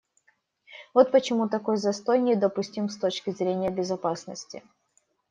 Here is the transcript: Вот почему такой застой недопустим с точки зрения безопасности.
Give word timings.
Вот 0.95 1.11
почему 1.11 1.47
такой 1.47 1.77
застой 1.77 2.17
недопустим 2.17 2.89
с 2.89 2.97
точки 2.97 3.29
зрения 3.29 3.69
безопасности. 3.69 4.63